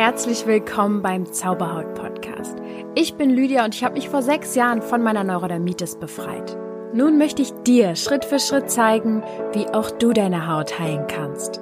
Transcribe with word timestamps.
Herzlich 0.00 0.46
willkommen 0.46 1.02
beim 1.02 1.30
Zauberhaut 1.30 1.92
Podcast. 1.92 2.56
Ich 2.94 3.16
bin 3.16 3.28
Lydia 3.28 3.66
und 3.66 3.74
ich 3.74 3.84
habe 3.84 3.96
mich 3.96 4.08
vor 4.08 4.22
sechs 4.22 4.54
Jahren 4.54 4.80
von 4.80 5.02
meiner 5.02 5.24
Neurodermitis 5.24 5.96
befreit. 5.96 6.56
Nun 6.94 7.18
möchte 7.18 7.42
ich 7.42 7.52
dir 7.66 7.94
Schritt 7.96 8.24
für 8.24 8.38
Schritt 8.38 8.70
zeigen, 8.70 9.22
wie 9.52 9.66
auch 9.66 9.90
du 9.90 10.14
deine 10.14 10.48
Haut 10.48 10.78
heilen 10.78 11.06
kannst. 11.06 11.60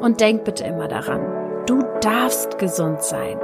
Und 0.00 0.20
denk 0.20 0.44
bitte 0.44 0.62
immer 0.62 0.86
daran, 0.86 1.66
du 1.66 1.82
darfst 2.00 2.58
gesund 2.58 3.02
sein. 3.02 3.36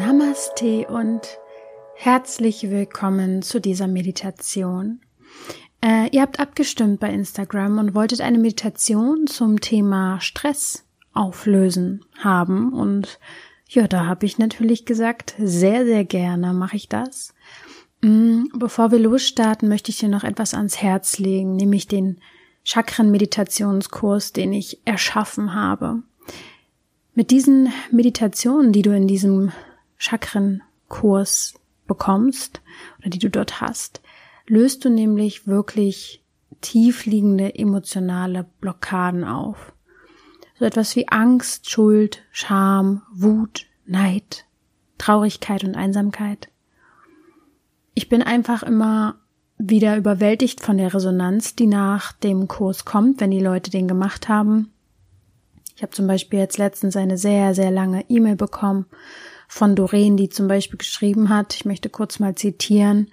Namaste 0.00 0.88
und 0.88 1.38
herzlich 1.94 2.68
willkommen 2.68 3.42
zu 3.42 3.60
dieser 3.60 3.86
Meditation. 3.86 5.00
Äh, 5.80 6.08
ihr 6.10 6.22
habt 6.22 6.40
abgestimmt 6.40 6.98
bei 6.98 7.10
Instagram 7.10 7.78
und 7.78 7.94
wolltet 7.94 8.20
eine 8.20 8.38
Meditation 8.38 9.28
zum 9.28 9.60
Thema 9.60 10.20
Stress 10.20 10.84
auflösen 11.12 12.04
haben. 12.18 12.72
Und 12.72 13.18
ja, 13.68 13.88
da 13.88 14.06
habe 14.06 14.26
ich 14.26 14.38
natürlich 14.38 14.84
gesagt, 14.84 15.34
sehr, 15.38 15.84
sehr 15.84 16.04
gerne 16.04 16.52
mache 16.52 16.76
ich 16.76 16.88
das. 16.88 17.34
Mm, 18.02 18.44
bevor 18.54 18.90
wir 18.90 18.98
losstarten, 18.98 19.68
möchte 19.68 19.90
ich 19.90 19.98
dir 19.98 20.08
noch 20.08 20.24
etwas 20.24 20.54
ans 20.54 20.82
Herz 20.82 21.18
legen, 21.18 21.56
nämlich 21.56 21.86
den 21.88 22.18
Chakren-Meditationskurs, 22.64 24.32
den 24.32 24.52
ich 24.52 24.80
erschaffen 24.84 25.54
habe. 25.54 26.02
Mit 27.14 27.30
diesen 27.30 27.72
Meditationen, 27.90 28.72
die 28.72 28.82
du 28.82 28.94
in 28.94 29.06
diesem 29.06 29.52
Chakrenkurs 29.98 31.54
bekommst 31.86 32.60
oder 32.98 33.10
die 33.10 33.18
du 33.18 33.28
dort 33.28 33.60
hast, 33.60 34.00
löst 34.46 34.84
du 34.84 34.90
nämlich 34.90 35.46
wirklich 35.46 36.22
tiefliegende 36.60 37.54
emotionale 37.54 38.46
Blockaden 38.60 39.24
auf. 39.24 39.72
So 40.62 40.66
etwas 40.66 40.94
wie 40.94 41.08
Angst, 41.08 41.68
Schuld, 41.68 42.22
Scham, 42.30 43.02
Wut, 43.12 43.66
Neid, 43.84 44.44
Traurigkeit 44.96 45.64
und 45.64 45.74
Einsamkeit. 45.74 46.50
Ich 47.94 48.08
bin 48.08 48.22
einfach 48.22 48.62
immer 48.62 49.16
wieder 49.58 49.96
überwältigt 49.96 50.60
von 50.60 50.78
der 50.78 50.94
Resonanz, 50.94 51.56
die 51.56 51.66
nach 51.66 52.12
dem 52.12 52.46
Kurs 52.46 52.84
kommt, 52.84 53.20
wenn 53.20 53.32
die 53.32 53.40
Leute 53.40 53.72
den 53.72 53.88
gemacht 53.88 54.28
haben. 54.28 54.70
Ich 55.74 55.82
habe 55.82 55.90
zum 55.90 56.06
Beispiel 56.06 56.38
jetzt 56.38 56.58
letztens 56.58 56.94
eine 56.94 57.18
sehr, 57.18 57.56
sehr 57.56 57.72
lange 57.72 58.08
E-Mail 58.08 58.36
bekommen 58.36 58.86
von 59.48 59.74
Doreen, 59.74 60.16
die 60.16 60.28
zum 60.28 60.46
Beispiel 60.46 60.78
geschrieben 60.78 61.28
hat, 61.28 61.56
ich 61.56 61.64
möchte 61.64 61.88
kurz 61.88 62.20
mal 62.20 62.36
zitieren, 62.36 63.10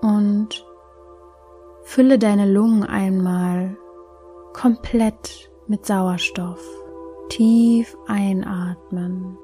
Und 0.00 0.64
fülle 1.82 2.18
deine 2.18 2.50
Lungen 2.50 2.84
einmal 2.84 3.76
komplett 4.54 5.50
mit 5.66 5.84
Sauerstoff. 5.84 6.64
Tief 7.28 7.94
einatmen. 8.06 9.36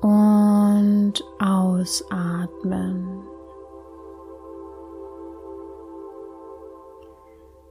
und 0.00 1.24
ausatmen. 1.38 3.17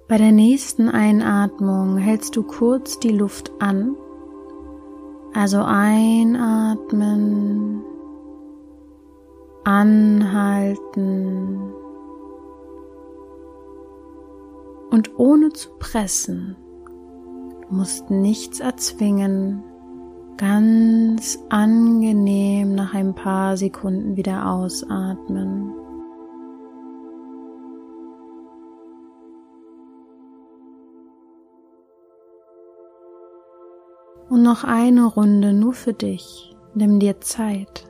Bei 0.07 0.17
der 0.17 0.31
nächsten 0.31 0.87
Einatmung 0.87 1.97
hältst 1.97 2.37
du 2.37 2.43
kurz 2.43 2.97
die 2.97 3.11
Luft 3.11 3.51
an. 3.59 3.97
Also 5.33 5.61
einatmen, 5.63 7.17
anhalten 9.65 11.59
und 14.91 15.19
ohne 15.19 15.49
zu 15.49 15.71
pressen. 15.77 16.55
Du 17.67 17.75
musst 17.75 18.09
nichts 18.09 18.61
erzwingen, 18.61 19.61
ganz 20.37 21.37
angenehm 21.49 22.75
nach 22.75 22.93
ein 22.93 23.13
paar 23.13 23.57
Sekunden 23.57 24.15
wieder 24.15 24.49
ausatmen. 24.49 25.76
Und 34.29 34.43
noch 34.43 34.63
eine 34.63 35.05
Runde 35.05 35.53
nur 35.53 35.73
für 35.73 35.93
dich. 35.93 36.55
Nimm 36.73 36.99
dir 36.99 37.21
Zeit. 37.21 37.87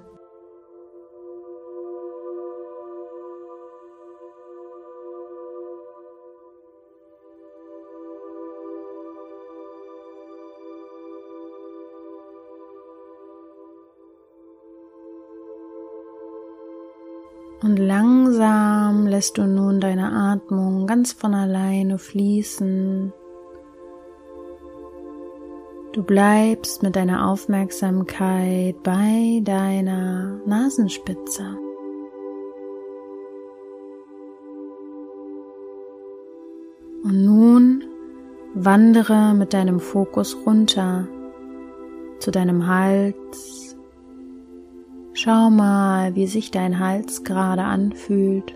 Und 17.64 17.78
langsam 17.78 19.08
lässt 19.08 19.38
du 19.38 19.44
nun 19.48 19.82
deine 19.82 20.12
Atmung 20.12 20.86
ganz 20.86 21.12
von 21.12 21.34
alleine 21.34 21.98
fließen. 21.98 23.12
Du 25.98 26.04
bleibst 26.04 26.84
mit 26.84 26.96
deiner 26.96 27.28
Aufmerksamkeit 27.28 28.84
bei 28.84 29.42
deiner 29.44 30.40
Nasenspitze. 30.46 31.58
Und 37.04 37.26
nun 37.26 37.84
wandere 38.54 39.34
mit 39.34 39.56
deinem 39.56 39.80
Fokus 39.80 40.38
runter 40.46 41.08
zu 42.20 42.30
deinem 42.30 42.68
Hals, 42.68 43.76
Schau 45.14 45.50
mal, 45.50 46.14
wie 46.14 46.28
sich 46.28 46.52
dein 46.52 46.78
Hals 46.78 47.24
gerade 47.24 47.64
anfühlt. 47.64 48.56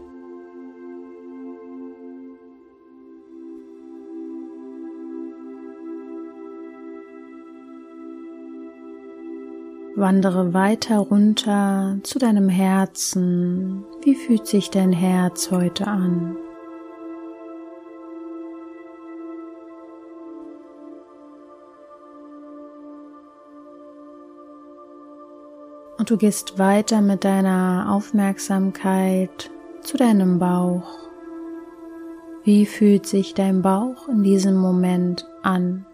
Wandere 10.01 10.55
weiter 10.55 10.97
runter 10.97 11.99
zu 12.01 12.17
deinem 12.17 12.49
Herzen. 12.49 13.85
Wie 14.01 14.15
fühlt 14.15 14.47
sich 14.47 14.71
dein 14.71 14.91
Herz 14.91 15.51
heute 15.51 15.85
an? 15.85 16.35
Und 25.99 26.09
du 26.09 26.17
gehst 26.17 26.57
weiter 26.57 27.01
mit 27.01 27.23
deiner 27.23 27.85
Aufmerksamkeit 27.91 29.51
zu 29.81 29.97
deinem 29.97 30.39
Bauch. 30.39 30.97
Wie 32.43 32.65
fühlt 32.65 33.05
sich 33.05 33.35
dein 33.35 33.61
Bauch 33.61 34.07
in 34.07 34.23
diesem 34.23 34.55
Moment 34.55 35.27
an? 35.43 35.85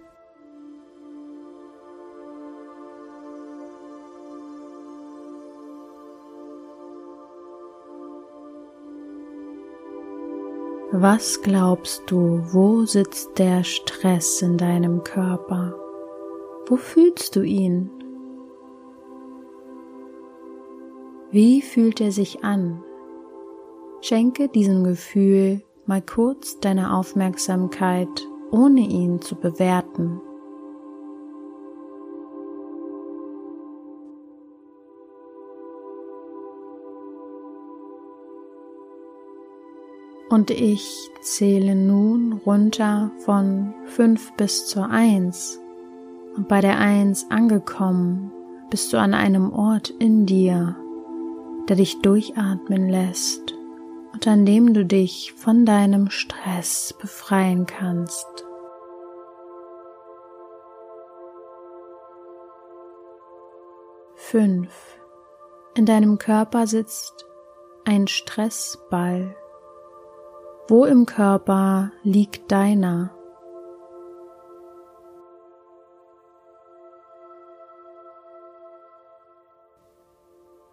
Was 10.99 11.43
glaubst 11.43 12.09
du, 12.09 12.41
wo 12.53 12.83
sitzt 12.85 13.37
der 13.37 13.63
Stress 13.63 14.41
in 14.41 14.57
deinem 14.57 15.03
Körper? 15.03 15.75
Wo 16.65 16.75
fühlst 16.75 17.35
du 17.35 17.43
ihn? 17.43 17.91
Wie 21.29 21.61
fühlt 21.61 22.01
er 22.01 22.11
sich 22.11 22.43
an? 22.43 22.83
Schenke 24.01 24.49
diesem 24.49 24.85
Gefühl 24.85 25.61
mal 25.85 26.01
kurz 26.01 26.59
deine 26.61 26.95
Aufmerksamkeit, 26.95 28.27
ohne 28.49 28.81
ihn 28.81 29.21
zu 29.21 29.35
bewerten. 29.35 30.19
Und 40.29 40.51
ich 40.51 41.09
zähle 41.21 41.75
nun 41.75 42.33
runter 42.45 43.11
von 43.19 43.73
fünf 43.85 44.33
bis 44.33 44.67
zur 44.67 44.89
eins. 44.89 45.59
Und 46.35 46.47
bei 46.47 46.59
der 46.59 46.77
eins 46.79 47.27
angekommen, 47.29 48.31
bist 48.69 48.91
du 48.91 48.97
an 48.97 49.13
einem 49.13 49.53
Ort 49.53 49.89
in 49.89 50.25
dir, 50.25 50.75
der 51.69 51.77
dich 51.77 52.01
durchatmen 52.01 52.89
lässt 52.89 53.55
und 54.13 54.27
an 54.27 54.45
dem 54.45 54.73
du 54.73 54.85
dich 54.85 55.33
von 55.33 55.65
deinem 55.65 56.09
Stress 56.09 56.93
befreien 56.99 57.65
kannst. 57.65 58.27
Fünf. 64.15 64.99
In 65.75 65.85
deinem 65.85 66.17
Körper 66.17 66.67
sitzt 66.67 67.25
ein 67.85 68.07
Stressball. 68.07 69.35
Wo 70.69 70.83
im 70.83 71.05
Körper 71.05 71.91
liegt 72.03 72.51
deiner? 72.51 73.11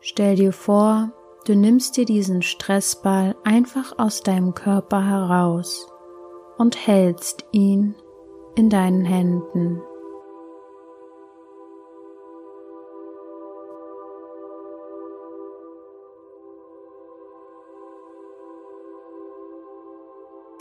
Stell 0.00 0.34
dir 0.34 0.52
vor, 0.52 1.12
du 1.46 1.54
nimmst 1.54 1.96
dir 1.96 2.06
diesen 2.06 2.42
Stressball 2.42 3.36
einfach 3.44 3.96
aus 3.96 4.22
deinem 4.22 4.54
Körper 4.54 5.00
heraus 5.06 5.86
und 6.58 6.76
hältst 6.86 7.44
ihn 7.52 7.94
in 8.56 8.70
deinen 8.70 9.04
Händen. 9.04 9.80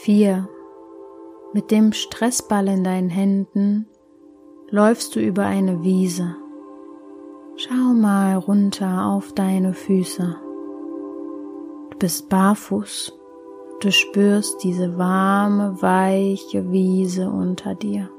Vier. 0.04 0.50
Mit 1.54 1.72
dem 1.72 1.94
Stressball 1.94 2.68
in 2.68 2.84
deinen 2.84 3.10
Händen 3.10 3.88
läufst 4.70 5.16
du 5.16 5.22
über 5.22 5.46
eine 5.46 5.82
Wiese. 5.82 6.36
Schau 7.56 7.94
mal 7.94 8.36
runter 8.36 9.06
auf 9.06 9.32
deine 9.32 9.74
Füße. 9.74 10.36
Du 11.92 11.98
bist 11.98 12.28
barfuß. 12.28 13.18
Du 13.80 13.92
spürst 13.94 14.62
diese 14.62 14.98
warme, 14.98 15.82
weiche 15.82 16.70
Wiese 16.70 17.30
unter 17.30 17.74
dir. 17.74 18.10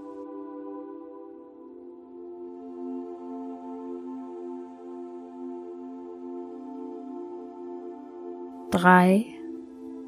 Drei 8.70 9.33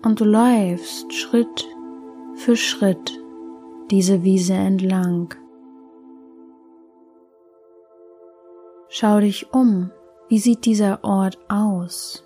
und 0.06 0.20
du 0.20 0.24
läufst 0.24 1.12
Schritt 1.12 1.66
für 2.36 2.54
Schritt 2.54 3.20
diese 3.90 4.22
Wiese 4.22 4.54
entlang. 4.54 5.34
Schau 8.88 9.18
dich 9.18 9.52
um, 9.52 9.90
wie 10.28 10.38
sieht 10.38 10.64
dieser 10.64 11.02
Ort 11.02 11.38
aus? 11.48 12.22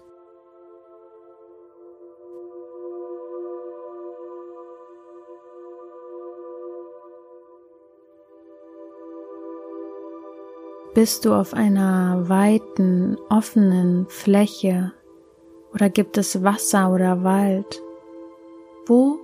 Bist 10.93 11.25
du 11.25 11.33
auf 11.33 11.55
einer 11.55 12.29
weiten, 12.29 13.17
offenen 13.31 14.07
Fläche 14.09 14.93
oder 15.73 15.89
gibt 15.89 16.19
es 16.19 16.43
Wasser 16.43 16.93
oder 16.93 17.23
Wald? 17.25 17.83
Wo 18.87 19.19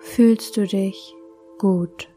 fühlst 0.00 0.56
du 0.56 0.66
dich 0.66 1.14
gut? 1.58 2.08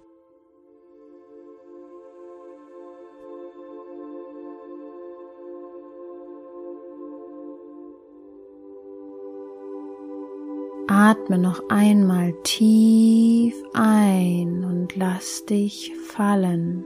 Atme 10.89 11.37
noch 11.37 11.61
einmal 11.69 12.33
tief 12.43 13.55
ein 13.73 14.63
und 14.63 14.95
lass 14.95 15.45
dich 15.45 15.93
fallen. 16.05 16.85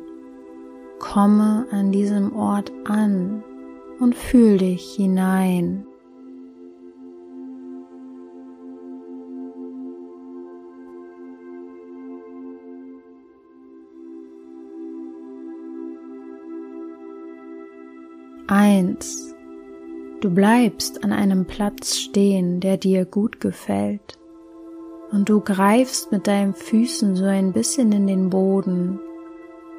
Komme 0.99 1.67
an 1.71 1.91
diesem 1.91 2.35
Ort 2.35 2.71
an 2.85 3.43
und 3.99 4.15
fühl 4.15 4.57
dich 4.57 4.95
hinein. 4.95 5.85
Eins. 18.51 19.33
Du 20.19 20.29
bleibst 20.29 21.05
an 21.05 21.13
einem 21.13 21.45
Platz 21.45 21.95
stehen, 21.95 22.59
der 22.59 22.75
dir 22.75 23.05
gut 23.05 23.39
gefällt. 23.39 24.19
Und 25.09 25.29
du 25.29 25.39
greifst 25.39 26.11
mit 26.11 26.27
deinen 26.27 26.53
Füßen 26.53 27.15
so 27.15 27.23
ein 27.23 27.53
bisschen 27.53 27.93
in 27.93 28.07
den 28.07 28.29
Boden 28.29 28.99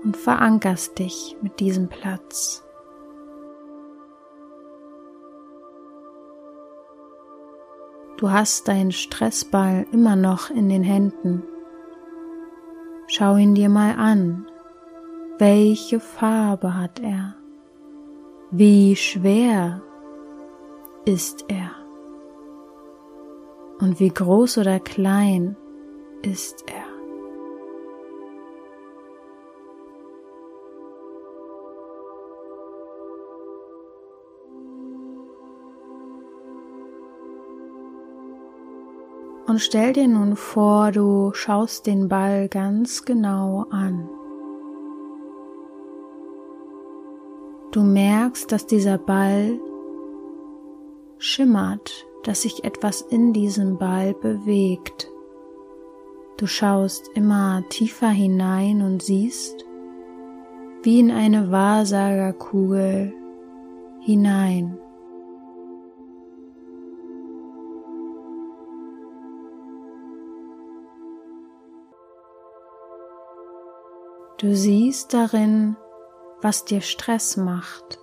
und 0.02 0.17
verankerst 0.17 0.99
dich 0.99 1.37
mit 1.43 1.61
diesem 1.61 1.88
Platz. 1.88 2.64
Du 8.17 8.31
hast 8.31 8.69
deinen 8.69 8.93
Stressball 8.93 9.85
immer 9.93 10.17
noch 10.17 10.49
in 10.49 10.71
den 10.71 10.83
Händen. 10.83 11.43
Schau 13.07 13.37
ihn 13.37 13.55
dir 13.55 13.69
mal 13.69 13.97
an. 13.97 14.47
Welche 15.37 16.00
Farbe 16.00 16.75
hat 16.75 17.00
er? 17.00 17.35
Wie 18.54 18.97
schwer 18.97 19.80
ist 21.06 21.47
er? 21.49 21.71
Und 23.80 23.99
wie 23.99 24.11
groß 24.11 24.59
oder 24.59 24.78
klein 24.78 25.56
ist 26.21 26.62
er? 26.68 26.85
Und 39.47 39.61
stell 39.62 39.94
dir 39.94 40.09
nun 40.09 40.37
vor, 40.37 40.92
du 40.92 41.32
schaust 41.32 41.87
den 41.87 42.11
Ball 42.11 42.50
ganz 42.50 43.06
genau 43.06 43.64
an. 43.71 44.11
Du 47.73 47.83
merkst, 47.83 48.52
dass 48.52 48.67
dieser 48.67 48.99
Ball 48.99 49.59
schimmert, 51.17 52.07
dass 52.23 52.43
sich 52.43 52.64
etwas 52.64 53.00
in 53.00 53.33
diesem 53.33 53.79
Ball 53.79 54.12
bewegt. 54.12 55.11
Du 56.37 56.47
schaust 56.47 57.09
immer 57.14 57.64
tiefer 57.71 58.11
hinein 58.11 58.83
und 58.83 59.02
siehst, 59.02 59.64
wie 60.83 61.00
in 61.00 61.11
eine 61.11 61.50
Wahrsagerkugel 61.50 63.14
hinein. 64.00 64.76
Du 74.37 74.55
siehst 74.55 75.14
darin, 75.14 75.76
was 76.42 76.64
dir 76.64 76.80
Stress 76.80 77.37
macht. 77.37 77.99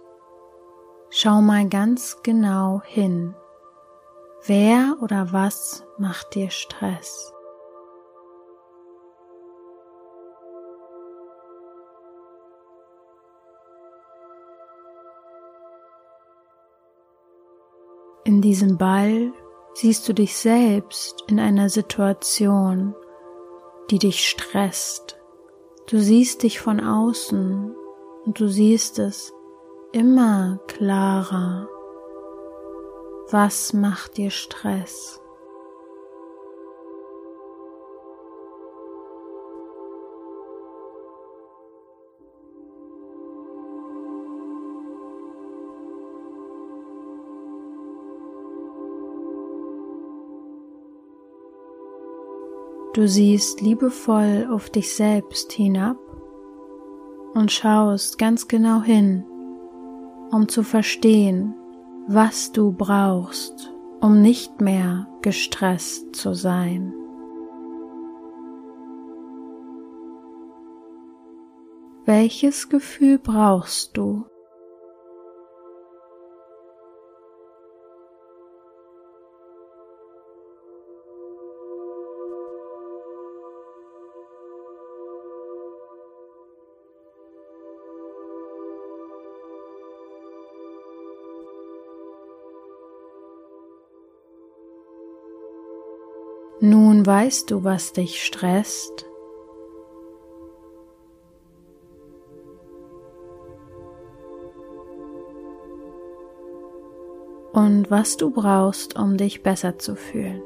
Schau 1.09 1.41
mal 1.41 1.67
ganz 1.67 2.17
genau 2.23 2.81
hin. 2.85 3.35
Wer 4.45 4.97
oder 5.01 5.33
was 5.33 5.83
macht 5.97 6.35
dir 6.35 6.49
Stress? 6.49 7.33
In 18.23 18.41
diesem 18.41 18.77
Ball 18.77 19.33
siehst 19.73 20.07
du 20.07 20.13
dich 20.13 20.37
selbst 20.37 21.23
in 21.27 21.39
einer 21.39 21.67
Situation, 21.69 22.95
die 23.89 23.97
dich 23.97 24.29
stresst. 24.29 25.17
Du 25.87 25.97
siehst 25.99 26.43
dich 26.43 26.59
von 26.59 26.79
außen 26.79 27.75
und 28.29 28.39
du 28.39 28.47
siehst 28.47 28.99
es 28.99 29.33
immer 29.91 30.59
klarer. 30.67 31.67
Was 33.31 33.73
macht 33.73 34.17
dir 34.17 34.29
Stress? 34.29 35.19
Du 52.93 53.07
siehst 53.07 53.61
liebevoll 53.61 54.47
auf 54.51 54.69
dich 54.69 54.93
selbst 54.93 55.51
hinab 55.51 56.08
und 57.33 57.51
schaust 57.51 58.17
ganz 58.17 58.47
genau 58.47 58.81
hin, 58.81 59.23
um 60.31 60.47
zu 60.47 60.63
verstehen, 60.63 61.53
was 62.07 62.51
du 62.51 62.71
brauchst, 62.71 63.73
um 64.01 64.21
nicht 64.21 64.61
mehr 64.61 65.07
gestresst 65.21 66.15
zu 66.15 66.33
sein. 66.33 66.93
Welches 72.05 72.69
Gefühl 72.69 73.19
brauchst 73.19 73.95
du? 73.95 74.25
Nun 96.61 97.05
weißt 97.05 97.51
du, 97.51 97.63
was 97.63 97.93
dich 97.93 98.21
stresst. 98.21 99.05
Und 107.53 107.89
was 107.89 108.17
du 108.17 108.29
brauchst, 108.29 108.99
um 108.99 109.15
dich 109.15 109.41
besser 109.41 109.79
zu 109.79 109.95
fühlen. 109.95 110.41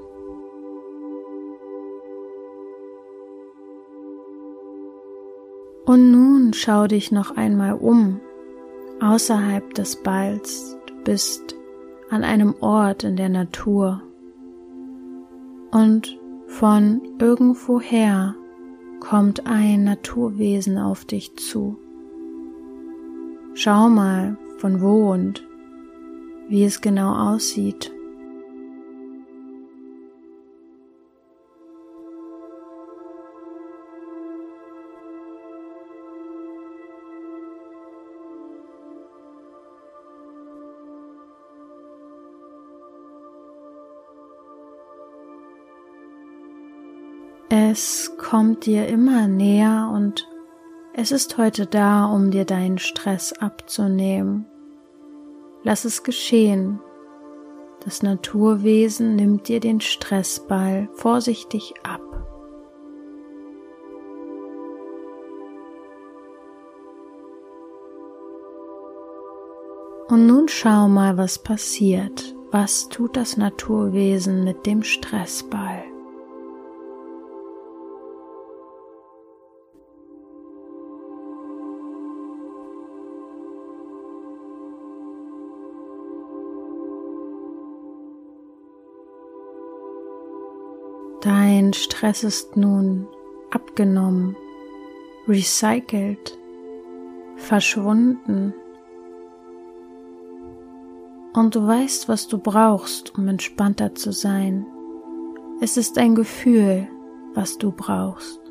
Und 5.85 6.11
nun 6.11 6.53
schau 6.53 6.87
dich 6.87 7.11
noch 7.11 7.35
einmal 7.35 7.73
um, 7.73 8.21
außerhalb 9.01 9.73
des 9.73 9.95
Balls. 9.97 10.77
Du 10.85 10.93
bist 11.03 11.55
an 12.09 12.23
einem 12.23 12.55
Ort 12.61 13.03
in 13.03 13.15
der 13.15 13.29
Natur 13.29 14.01
und 15.73 16.19
von 16.47 17.01
irgendwoher 17.19 18.35
kommt 18.99 19.47
ein 19.47 19.83
Naturwesen 19.83 20.77
auf 20.77 21.03
dich 21.03 21.35
zu. 21.35 21.77
Schau 23.55 23.89
mal, 23.89 24.37
von 24.59 24.81
wo 24.81 25.11
und 25.11 25.45
wie 26.47 26.63
es 26.63 26.79
genau 26.79 27.13
aussieht. 27.33 27.91
Es 47.75 48.15
kommt 48.19 48.67
dir 48.67 48.85
immer 48.85 49.27
näher 49.27 49.89
und 49.91 50.29
es 50.93 51.11
ist 51.11 51.39
heute 51.39 51.65
da, 51.65 52.05
um 52.05 52.29
dir 52.29 52.45
deinen 52.45 52.77
Stress 52.77 53.33
abzunehmen. 53.33 54.45
Lass 55.63 55.83
es 55.83 56.03
geschehen. 56.03 56.79
Das 57.83 58.03
Naturwesen 58.03 59.15
nimmt 59.15 59.47
dir 59.47 59.59
den 59.59 59.81
Stressball 59.81 60.87
vorsichtig 60.93 61.73
ab. 61.81 61.99
Und 70.09 70.27
nun 70.27 70.47
schau 70.47 70.87
mal, 70.89 71.17
was 71.17 71.39
passiert. 71.39 72.35
Was 72.51 72.87
tut 72.89 73.17
das 73.17 73.35
Naturwesen 73.35 74.43
mit 74.43 74.67
dem 74.67 74.83
Stressball? 74.83 75.72
Dein 91.23 91.71
Stress 91.71 92.25
ist 92.25 92.57
nun 92.57 93.07
abgenommen, 93.49 94.35
recycelt, 95.25 96.37
verschwunden. 97.37 98.53
Und 101.33 101.55
du 101.55 101.65
weißt, 101.65 102.09
was 102.09 102.27
du 102.27 102.39
brauchst, 102.39 103.17
um 103.17 103.29
entspannter 103.29 103.95
zu 103.95 104.11
sein. 104.11 104.65
Es 105.61 105.77
ist 105.77 105.97
ein 105.97 106.13
Gefühl, 106.13 106.89
was 107.33 107.57
du 107.57 107.71
brauchst. 107.71 108.41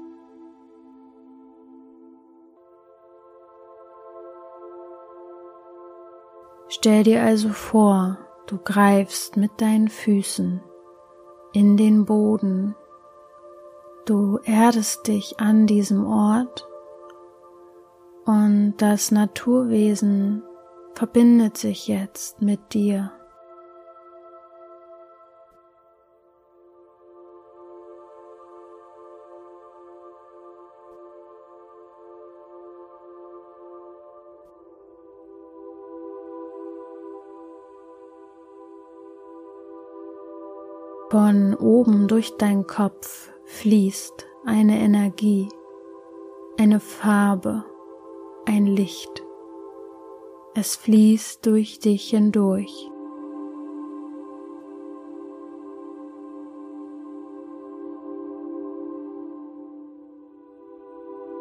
Stell 6.68 7.02
dir 7.02 7.22
also 7.22 7.50
vor, 7.50 8.16
du 8.46 8.56
greifst 8.56 9.36
mit 9.36 9.60
deinen 9.60 9.88
Füßen 9.88 10.62
in 11.52 11.76
den 11.76 12.04
Boden. 12.04 12.74
Du 14.04 14.38
erdest 14.44 15.06
dich 15.06 15.38
an 15.38 15.66
diesem 15.66 16.06
Ort 16.06 16.66
und 18.24 18.74
das 18.78 19.10
Naturwesen 19.10 20.42
verbindet 20.94 21.56
sich 21.56 21.88
jetzt 21.88 22.42
mit 22.42 22.74
dir. 22.74 23.12
Von 41.32 41.54
oben 41.54 42.08
durch 42.08 42.36
deinen 42.36 42.66
Kopf 42.66 43.30
fließt 43.46 44.26
eine 44.44 44.78
Energie, 44.80 45.48
eine 46.60 46.78
Farbe, 46.78 47.64
ein 48.44 48.66
Licht. 48.66 49.24
Es 50.54 50.76
fließt 50.76 51.46
durch 51.46 51.78
dich 51.78 52.10
hindurch. 52.10 52.90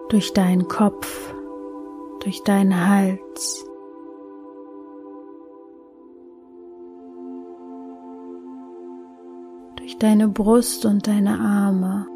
Durch 0.07 0.31
deinen 0.31 0.69
Kopf, 0.69 1.33
durch 2.21 2.41
deinen 2.43 2.87
Hals, 2.87 3.69
deine 9.97 10.27
Brust 10.27 10.85
und 10.85 11.07
deine 11.07 11.39
Arme. 11.39 12.07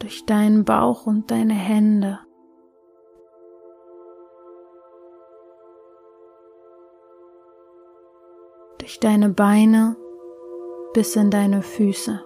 Durch 0.00 0.26
deinen 0.26 0.64
Bauch 0.64 1.06
und 1.06 1.30
deine 1.30 1.54
Hände. 1.54 2.18
Durch 8.78 9.00
deine 9.00 9.30
Beine 9.30 9.96
bis 10.92 11.16
in 11.16 11.30
deine 11.30 11.62
Füße. 11.62 12.25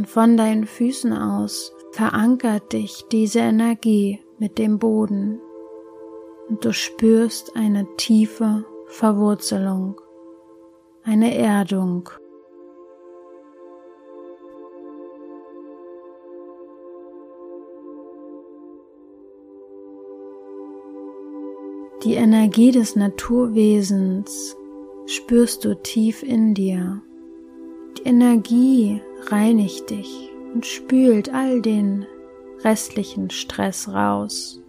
Und 0.00 0.06
von 0.08 0.38
deinen 0.38 0.64
Füßen 0.64 1.12
aus 1.12 1.74
verankert 1.92 2.72
dich 2.72 3.04
diese 3.12 3.40
Energie 3.40 4.18
mit 4.38 4.56
dem 4.56 4.78
Boden 4.78 5.38
und 6.48 6.64
du 6.64 6.72
spürst 6.72 7.54
eine 7.54 7.86
tiefe 7.98 8.64
Verwurzelung, 8.86 10.00
eine 11.02 11.36
Erdung. 11.36 12.08
Die 22.04 22.14
Energie 22.14 22.70
des 22.70 22.96
Naturwesens 22.96 24.56
spürst 25.04 25.66
du 25.66 25.74
tief 25.74 26.22
in 26.22 26.54
dir. 26.54 27.02
Energie 28.04 29.02
reinigt 29.28 29.90
dich 29.90 30.30
und 30.54 30.64
spült 30.64 31.32
all 31.32 31.60
den 31.60 32.06
restlichen 32.64 33.30
Stress 33.30 33.88
raus. 33.88 34.62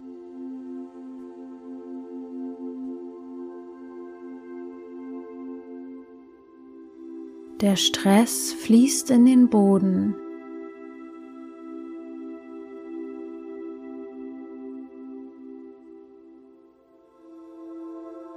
Der 7.60 7.76
Stress 7.76 8.52
fließt 8.52 9.10
in 9.10 9.24
den 9.24 9.48
Boden. 9.48 10.16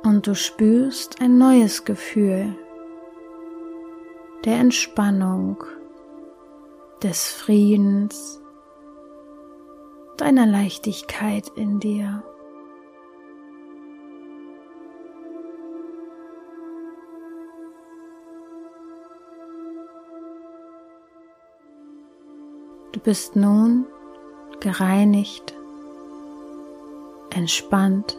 Und 0.04 0.28
du 0.28 0.36
spürst 0.36 1.20
ein 1.22 1.40
neues 1.40 1.84
Gefühl 1.84 2.56
der 4.46 4.60
Entspannung 4.60 5.64
des 7.02 7.32
Friedens, 7.32 8.40
deiner 10.18 10.46
Leichtigkeit 10.46 11.48
in 11.56 11.80
dir. 11.80 12.24
Du 22.92 23.00
bist 23.00 23.36
nun 23.36 23.88
gereinigt, 24.60 25.56
entspannt, 27.32 28.18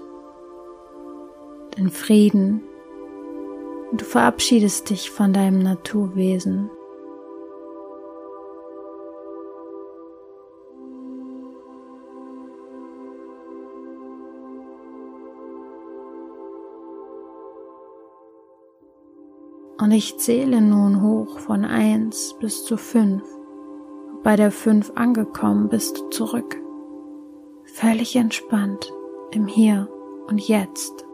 in 1.76 1.88
Frieden 1.90 2.62
du 4.00 4.04
verabschiedest 4.04 4.90
dich 4.90 5.10
von 5.10 5.32
deinem 5.32 5.60
Naturwesen. 5.60 6.70
Und 19.78 19.92
ich 19.92 20.18
zähle 20.18 20.60
nun 20.60 21.02
hoch 21.02 21.38
von 21.38 21.64
eins 21.64 22.34
bis 22.40 22.64
zu 22.64 22.76
fünf. 22.76 23.22
Bei 24.24 24.34
der 24.34 24.50
fünf 24.50 24.90
angekommen 24.96 25.68
bist 25.68 25.98
du 25.98 26.08
zurück. 26.08 26.56
Völlig 27.64 28.16
entspannt 28.16 28.92
im 29.30 29.46
Hier 29.46 29.88
und 30.26 30.40
Jetzt. 30.40 31.05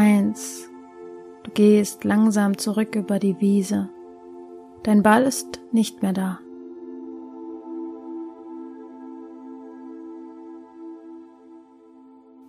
Eins. 0.00 0.70
Du 1.42 1.50
gehst 1.50 2.04
langsam 2.04 2.56
zurück 2.56 2.94
über 2.94 3.18
die 3.18 3.40
Wiese. 3.40 3.88
Dein 4.84 5.02
Ball 5.02 5.24
ist 5.24 5.60
nicht 5.72 6.02
mehr 6.02 6.12
da. 6.12 6.38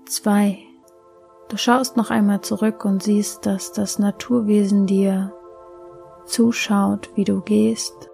Zwei. 0.05 0.59
Du 1.49 1.57
schaust 1.57 1.97
noch 1.97 2.11
einmal 2.11 2.41
zurück 2.41 2.85
und 2.85 3.01
siehst, 3.01 3.47
dass 3.47 3.71
das 3.71 3.97
Naturwesen 3.97 4.85
dir 4.85 5.33
zuschaut, 6.25 7.09
wie 7.15 7.23
du 7.23 7.41
gehst. 7.41 8.11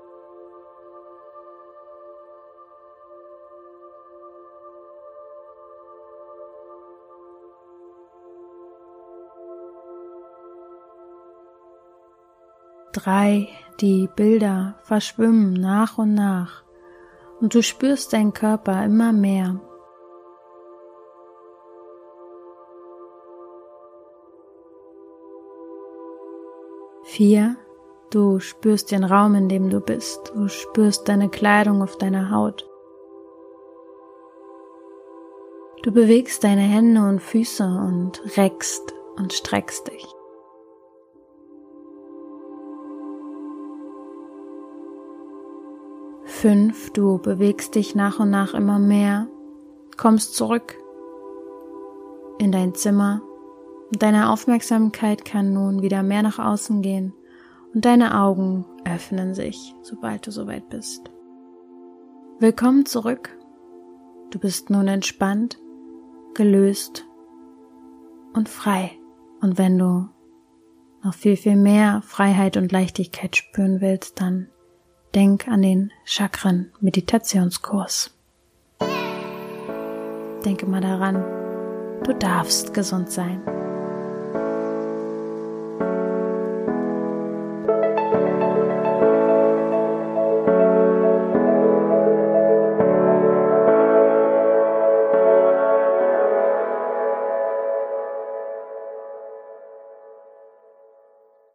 Drei, 13.06 13.50
die 13.82 14.10
Bilder 14.16 14.80
verschwimmen 14.82 15.54
nach 15.54 16.00
und 16.00 16.16
nach 16.16 16.64
und 17.40 17.54
du 17.54 17.62
spürst 17.62 18.14
deinen 18.14 18.34
Körper 18.34 18.84
immer 18.84 19.14
mehr. 19.14 19.60
Vier, 27.04 27.58
du 28.10 28.40
spürst 28.40 28.90
den 28.90 29.04
Raum, 29.04 29.36
in 29.36 29.50
dem 29.50 29.70
du 29.70 29.82
bist. 29.82 30.32
Du 30.34 30.48
spürst 30.48 31.08
deine 31.08 31.30
Kleidung 31.30 31.84
auf 31.84 32.00
deiner 32.00 32.32
Haut. 32.32 32.68
Du 35.84 35.92
bewegst 35.92 36.44
deine 36.44 36.62
Hände 36.62 37.02
und 37.02 37.22
Füße 37.22 37.66
und 37.66 38.36
reckst 38.36 38.96
und 39.16 39.32
streckst 39.32 39.90
dich. 39.90 40.15
Fünf, 46.46 46.92
du 46.92 47.18
bewegst 47.18 47.74
dich 47.74 47.96
nach 47.96 48.20
und 48.20 48.30
nach 48.30 48.54
immer 48.54 48.78
mehr, 48.78 49.28
kommst 49.98 50.36
zurück 50.36 50.78
in 52.38 52.52
dein 52.52 52.76
Zimmer 52.76 53.24
Deine 53.92 54.30
Aufmerksamkeit 54.30 55.26
kann 55.26 55.54
nun 55.54 55.82
wieder 55.82 56.04
mehr 56.04 56.22
nach 56.22 56.38
außen 56.38 56.84
gehen 56.84 57.14
und 57.74 57.86
deine 57.86 58.20
Augen 58.22 58.66
öffnen 58.84 59.34
sich, 59.34 59.74
sobald 59.82 60.28
du 60.28 60.32
soweit 60.32 60.70
bist. 60.70 61.10
Willkommen 62.40 62.86
zurück. 62.86 63.36
Du 64.30 64.38
bist 64.38 64.70
nun 64.70 64.88
entspannt, 64.88 65.58
gelöst 66.36 67.08
und 68.34 68.50
frei. 68.50 68.92
Und 69.42 69.58
wenn 69.58 69.80
du 69.80 70.10
noch 71.04 71.16
viel, 71.16 71.38
viel 71.38 71.56
mehr 71.56 72.02
Freiheit 72.04 72.58
und 72.58 72.72
Leichtigkeit 72.72 73.36
spüren 73.36 73.82
willst, 73.82 74.22
dann 74.22 74.50
denk 75.16 75.48
an 75.48 75.62
den 75.62 75.94
Chakren-Meditationskurs. 76.04 78.12
Denke 80.44 80.66
mal 80.66 80.82
daran, 80.82 81.24
du 82.04 82.14
darfst 82.14 82.74
gesund 82.74 83.10
sein. 83.10 83.42